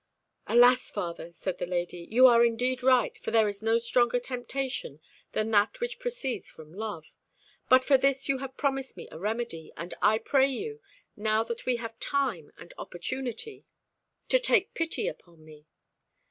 "Alas, 0.47 0.89
father," 0.89 1.31
said 1.31 1.59
the 1.59 1.65
lady, 1.67 2.07
"you 2.09 2.25
are 2.25 2.43
indeed 2.43 2.81
right, 2.81 3.15
for 3.19 3.29
there 3.29 3.47
is 3.47 3.61
no 3.61 3.77
stronger 3.77 4.19
temptation 4.19 4.99
than 5.33 5.51
that 5.51 5.79
which 5.79 5.99
proceeds 5.99 6.49
from 6.49 6.73
love. 6.73 7.13
But 7.69 7.83
for 7.83 7.97
this 7.99 8.27
you 8.27 8.39
have 8.39 8.57
promised 8.57 8.97
me 8.97 9.07
a 9.11 9.19
remedy; 9.19 9.71
and 9.77 9.93
I 10.01 10.17
pray 10.17 10.47
you, 10.49 10.81
now 11.15 11.43
that 11.43 11.67
we 11.67 11.75
have 11.75 11.99
time 11.99 12.51
and 12.57 12.73
opportunity, 12.79 13.67
to 14.29 14.39
take 14.39 14.73
pity 14.73 15.07
upon 15.07 15.45
me." 15.45 15.67